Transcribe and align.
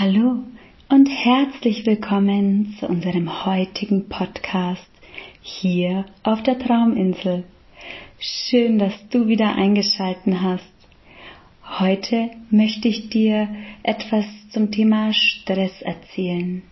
Hallo 0.00 0.44
und 0.88 1.08
herzlich 1.08 1.84
willkommen 1.84 2.76
zu 2.78 2.86
unserem 2.86 3.44
heutigen 3.44 4.08
Podcast 4.08 4.88
hier 5.40 6.04
auf 6.22 6.40
der 6.44 6.56
Trauminsel. 6.56 7.42
Schön, 8.20 8.78
dass 8.78 8.94
du 9.08 9.26
wieder 9.26 9.56
eingeschalten 9.56 10.40
hast. 10.40 10.72
Heute 11.80 12.30
möchte 12.48 12.86
ich 12.86 13.08
dir 13.08 13.48
etwas 13.82 14.24
zum 14.50 14.70
Thema 14.70 15.12
Stress 15.12 15.82
erzählen. 15.82 16.62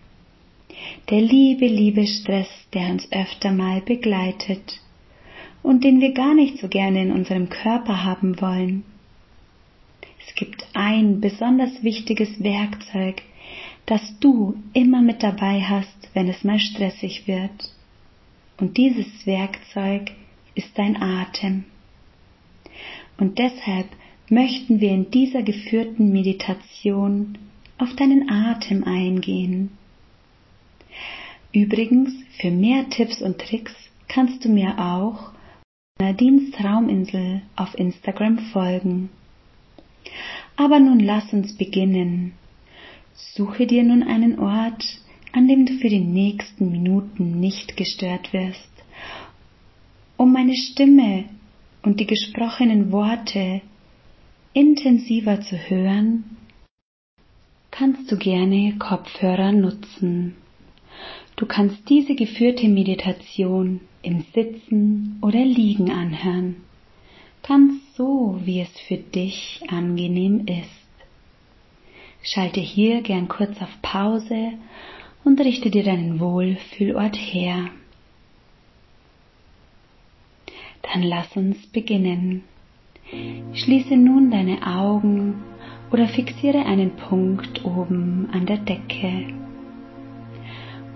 Der 1.09 1.19
liebe, 1.19 1.67
liebe 1.67 2.07
Stress, 2.07 2.47
der 2.73 2.91
uns 2.91 3.11
öfter 3.11 3.51
mal 3.51 3.81
begleitet 3.81 4.79
und 5.63 5.83
den 5.83 5.99
wir 5.99 6.13
gar 6.13 6.33
nicht 6.33 6.59
so 6.59 6.69
gerne 6.69 7.01
in 7.01 7.11
unserem 7.11 7.49
Körper 7.49 8.05
haben 8.05 8.39
wollen. 8.39 8.85
Gibt 10.37 10.67
ein 10.73 11.19
besonders 11.19 11.81
wichtiges 11.81 12.41
Werkzeug, 12.43 13.23
das 13.87 14.19
du 14.19 14.53
immer 14.73 15.01
mit 15.01 15.23
dabei 15.23 15.61
hast, 15.61 16.09
wenn 16.13 16.29
es 16.29 16.43
mal 16.43 16.59
stressig 16.59 17.27
wird. 17.27 17.73
Und 18.59 18.77
dieses 18.77 19.25
Werkzeug 19.25 20.11
ist 20.53 20.77
dein 20.77 21.01
Atem. 21.01 21.63
Und 23.17 23.39
deshalb 23.39 23.87
möchten 24.29 24.79
wir 24.79 24.91
in 24.91 25.09
dieser 25.09 25.41
geführten 25.41 26.11
Meditation 26.11 27.39
auf 27.79 27.95
deinen 27.95 28.29
Atem 28.29 28.83
eingehen. 28.83 29.71
Übrigens, 31.51 32.13
für 32.39 32.51
mehr 32.51 32.87
Tipps 32.91 33.23
und 33.23 33.39
Tricks 33.39 33.73
kannst 34.07 34.45
du 34.45 34.49
mir 34.49 34.77
auch 34.77 35.31
Nadines 35.99 36.51
Trauminsel 36.51 37.41
auf 37.55 37.73
Instagram 37.75 38.37
folgen. 38.53 39.09
Aber 40.55 40.79
nun 40.79 40.99
lass 40.99 41.31
uns 41.33 41.55
beginnen. 41.55 42.33
Suche 43.13 43.67
dir 43.67 43.83
nun 43.83 44.03
einen 44.03 44.39
Ort, 44.39 44.83
an 45.33 45.47
dem 45.47 45.65
du 45.65 45.73
für 45.73 45.89
die 45.89 45.99
nächsten 45.99 46.71
Minuten 46.71 47.39
nicht 47.39 47.77
gestört 47.77 48.33
wirst, 48.33 48.71
um 50.17 50.33
meine 50.33 50.55
Stimme 50.55 51.25
und 51.83 51.99
die 51.99 52.07
gesprochenen 52.07 52.91
Worte 52.91 53.61
intensiver 54.53 55.41
zu 55.41 55.57
hören, 55.69 56.37
kannst 57.69 58.11
du 58.11 58.17
gerne 58.17 58.75
Kopfhörer 58.79 59.51
nutzen. 59.51 60.35
Du 61.35 61.45
kannst 61.45 61.87
diese 61.89 62.15
geführte 62.15 62.67
Meditation 62.67 63.81
im 64.01 64.25
Sitzen 64.33 65.19
oder 65.21 65.45
Liegen 65.45 65.91
anhören 65.91 66.66
ganz 67.43 67.73
so, 67.95 68.39
wie 68.43 68.61
es 68.61 68.79
für 68.87 68.97
dich 68.97 69.61
angenehm 69.69 70.45
ist. 70.47 70.87
Schalte 72.23 72.59
hier 72.59 73.01
gern 73.01 73.27
kurz 73.27 73.61
auf 73.61 73.81
Pause 73.81 74.53
und 75.23 75.39
richte 75.39 75.69
dir 75.69 75.83
deinen 75.83 76.19
Wohlfühlort 76.19 77.15
her. 77.15 77.69
Dann 80.81 81.03
lass 81.03 81.35
uns 81.35 81.67
beginnen. 81.67 82.43
Schließe 83.53 83.95
nun 83.95 84.31
deine 84.31 84.65
Augen 84.65 85.43
oder 85.91 86.07
fixiere 86.07 86.65
einen 86.65 86.91
Punkt 86.91 87.63
oben 87.63 88.29
an 88.31 88.45
der 88.45 88.57
Decke 88.57 89.33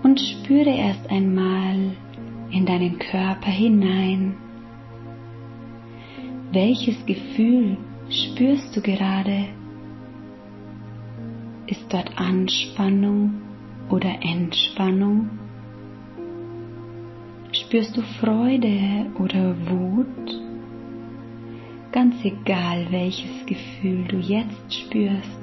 und 0.02 0.20
spüre 0.20 0.70
erst 0.70 1.08
einmal 1.10 1.92
in 2.50 2.66
deinen 2.66 2.98
Körper 2.98 3.50
hinein. 3.50 4.36
Welches 6.52 7.06
Gefühl 7.06 7.78
spürst 8.10 8.76
du 8.76 8.82
gerade? 8.82 9.46
Ist 11.66 11.90
dort 11.90 12.18
Anspannung 12.18 13.40
oder 13.88 14.10
Entspannung? 14.20 15.30
Spürst 17.52 17.96
du 17.96 18.02
Freude 18.20 19.06
oder 19.18 19.56
Wut? 19.70 20.40
Ganz 21.90 22.22
egal, 22.22 22.86
welches 22.90 23.46
Gefühl 23.46 24.04
du 24.08 24.18
jetzt 24.18 24.74
spürst. 24.74 25.40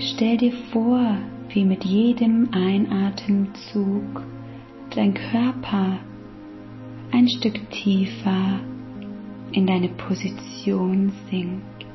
Stell 0.00 0.38
dir 0.38 0.52
vor, 0.72 1.18
wie 1.50 1.64
mit 1.64 1.84
jedem 1.84 2.48
Einatemzug 2.50 4.24
dein 4.92 5.14
Körper 5.14 6.00
ein 7.12 7.28
Stück 7.28 7.70
tiefer 7.70 8.58
in 9.52 9.66
deine 9.66 9.88
Position 9.88 11.12
sinkt. 11.30 11.86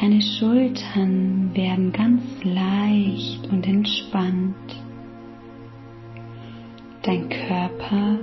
Deine 0.00 0.22
Schultern 0.22 1.50
werden 1.54 1.92
ganz 1.92 2.22
leicht 2.42 3.46
und 3.50 3.66
entspannt. 3.66 4.54
Dein 7.02 7.28
Körper 7.28 8.18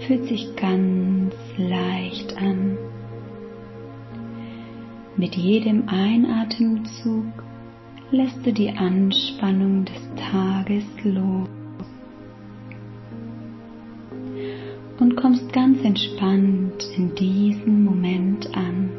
fühlt 0.00 0.24
sich 0.26 0.56
ganz 0.56 1.34
leicht 1.56 2.36
an. 2.36 2.76
Mit 5.16 5.34
jedem 5.34 5.88
Einatemzug 5.88 7.24
lässt 8.10 8.44
du 8.44 8.52
die 8.52 8.70
Anspannung 8.70 9.84
des 9.84 10.14
Tages 10.30 10.84
los. 11.04 11.48
Und 15.16 15.22
kommst 15.22 15.52
ganz 15.52 15.82
entspannt 15.82 16.84
in 16.94 17.14
diesem 17.14 17.84
Moment 17.84 18.54
an. 18.54 18.90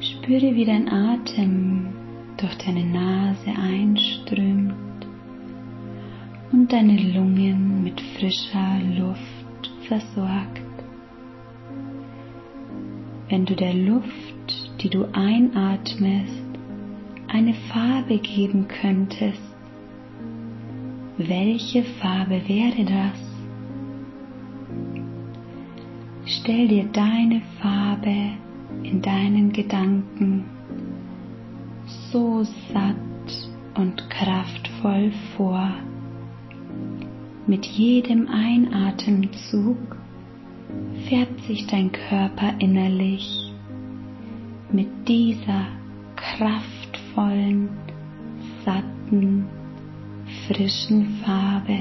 Spüre, 0.00 0.54
wie 0.54 0.64
dein 0.64 0.88
Atem 0.88 1.88
durch 2.36 2.56
deine 2.58 2.84
Nase 2.84 3.50
einströmt 3.50 4.74
und 6.52 6.72
deine 6.72 6.96
Lungen 6.96 7.82
mit 7.82 8.00
frischer 8.00 8.78
Luft 8.96 9.72
versorgt. 9.88 10.62
Wenn 13.28 13.44
du 13.44 13.56
der 13.56 13.74
Luft, 13.74 14.82
die 14.82 14.88
du 14.88 15.04
einatmest, 15.12 16.44
eine 17.26 17.54
Farbe 17.72 18.18
geben 18.18 18.68
könntest, 18.68 19.42
welche 21.18 21.82
Farbe 21.82 22.40
wäre 22.46 22.84
das? 22.84 23.33
Stell 26.26 26.68
dir 26.68 26.84
deine 26.84 27.42
Farbe 27.60 28.30
in 28.82 29.02
deinen 29.02 29.52
Gedanken 29.52 30.44
so 32.10 32.42
satt 32.72 32.96
und 33.74 34.08
kraftvoll 34.08 35.12
vor. 35.36 35.70
Mit 37.46 37.66
jedem 37.66 38.28
Einatemzug 38.28 39.76
färbt 41.08 41.42
sich 41.42 41.66
dein 41.66 41.92
Körper 41.92 42.54
innerlich 42.58 43.52
mit 44.72 44.88
dieser 45.06 45.66
kraftvollen, 46.16 47.68
satten, 48.64 49.44
frischen 50.46 51.18
Farbe. 51.22 51.80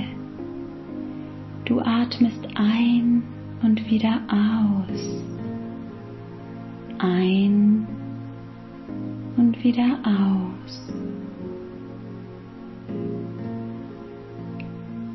Du 1.64 1.80
atmest 1.80 2.46
ein 2.56 3.24
und 3.64 3.90
wieder 3.90 4.20
aus. 4.28 5.24
Ein 7.00 7.88
und 9.38 9.64
wieder 9.64 10.00
aus. 10.04 10.94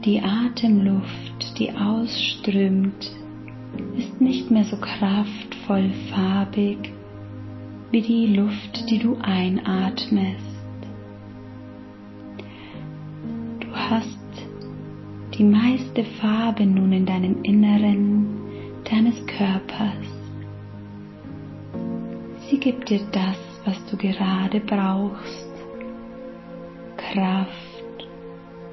Die 0.04 0.20
Atemluft, 0.20 1.58
die 1.58 1.70
ausströmt, 1.72 3.10
ist 3.96 4.20
nicht 4.20 4.50
mehr 4.50 4.64
so 4.64 4.76
kraftvoll 4.76 5.90
farbig 6.10 6.92
wie 7.90 8.02
die 8.02 8.34
Luft, 8.34 8.88
die 8.90 8.98
du 8.98 9.16
einatmest. 9.20 10.44
Du 13.60 13.68
hast 13.74 14.17
die 15.38 15.44
meiste 15.44 16.02
Farbe 16.20 16.66
nun 16.66 16.92
in 16.92 17.06
deinem 17.06 17.42
Inneren 17.44 18.26
deines 18.90 19.24
Körpers. 19.26 20.08
Sie 22.50 22.58
gibt 22.58 22.88
dir 22.88 23.00
das, 23.12 23.36
was 23.64 23.76
du 23.86 23.96
gerade 23.96 24.58
brauchst. 24.58 25.46
Kraft, 26.96 28.08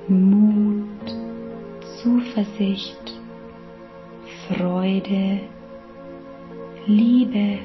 Mut, 0.07 0.87
Zuversicht, 2.01 3.13
Freude, 4.47 5.41
Liebe, 6.87 7.59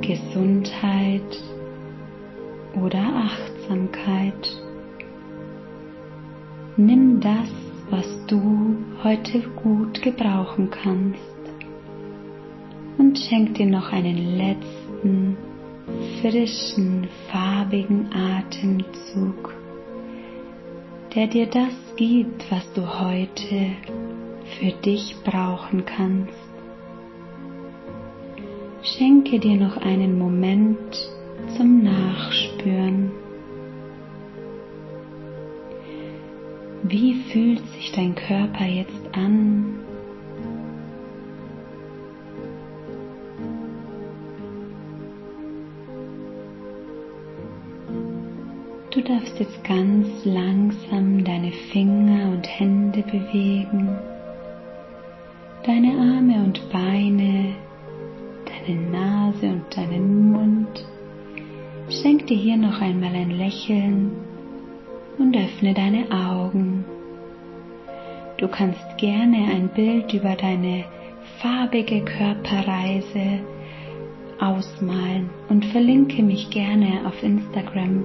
Gesundheit 0.00 1.42
oder 2.74 2.98
Achtsamkeit. 2.98 4.71
Nimm 6.78 7.20
das, 7.20 7.50
was 7.90 8.06
du 8.28 8.76
heute 9.04 9.40
gut 9.62 10.00
gebrauchen 10.00 10.70
kannst 10.70 11.20
und 12.96 13.18
schenk 13.18 13.56
dir 13.56 13.66
noch 13.66 13.92
einen 13.92 14.38
letzten 14.38 15.36
frischen, 16.20 17.08
farbigen 17.30 18.08
Atemzug, 18.14 19.54
der 21.14 21.26
dir 21.26 21.46
das 21.46 21.74
gibt, 21.96 22.50
was 22.50 22.72
du 22.72 23.00
heute 23.00 23.72
für 24.58 24.72
dich 24.82 25.14
brauchen 25.24 25.84
kannst. 25.84 26.32
Schenke 28.82 29.38
dir 29.38 29.56
noch 29.56 29.76
einen 29.76 30.18
Moment 30.18 30.96
zum 31.54 31.82
Nachspüren. 31.82 33.21
Wie 36.92 37.14
fühlt 37.14 37.66
sich 37.68 37.90
dein 37.92 38.14
Körper 38.14 38.66
jetzt 38.66 39.00
an? 39.12 39.76
Du 48.90 49.00
darfst 49.00 49.40
jetzt 49.40 49.64
ganz 49.64 50.06
langsam 50.26 51.24
deine 51.24 51.52
Finger 51.72 52.30
und 52.30 52.46
Hände 52.46 53.02
bewegen, 53.04 53.88
deine 55.64 55.92
Arme 55.92 56.44
und 56.44 56.60
Beine, 56.70 57.54
deine 58.44 58.80
Nase 58.90 59.46
und 59.46 59.74
deinen 59.74 60.30
Mund. 60.30 60.84
Schenk 61.88 62.26
dir 62.26 62.36
hier 62.36 62.58
noch 62.58 62.82
einmal 62.82 63.14
ein 63.14 63.30
Lächeln 63.30 64.31
und 65.18 65.36
öffne 65.36 65.74
deine 65.74 66.10
Augen. 66.10 66.84
Du 68.38 68.48
kannst 68.48 68.98
gerne 68.98 69.52
ein 69.52 69.68
Bild 69.68 70.12
über 70.12 70.34
deine 70.34 70.84
farbige 71.40 72.04
Körperreise 72.04 73.40
ausmalen 74.40 75.30
und 75.48 75.64
verlinke 75.66 76.22
mich 76.22 76.50
gerne 76.50 77.06
auf 77.06 77.22
Instagram, 77.22 78.04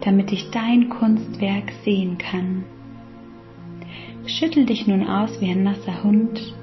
damit 0.00 0.32
ich 0.32 0.50
dein 0.50 0.88
Kunstwerk 0.88 1.72
sehen 1.84 2.18
kann. 2.18 2.64
Schüttel 4.26 4.66
dich 4.66 4.86
nun 4.86 5.06
aus 5.06 5.40
wie 5.40 5.50
ein 5.50 5.62
nasser 5.62 6.02
Hund 6.02 6.54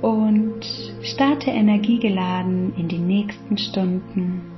und 0.00 0.60
starte 1.02 1.50
energiegeladen 1.50 2.74
in 2.76 2.88
die 2.88 2.98
nächsten 2.98 3.56
Stunden. 3.58 4.51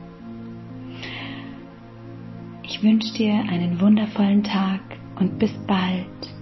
Ich 2.84 2.90
wünsche 2.90 3.14
dir 3.14 3.32
einen 3.32 3.80
wundervollen 3.80 4.44
Tag 4.44 4.82
und 5.18 5.38
bis 5.38 5.50
bald. 5.66 6.33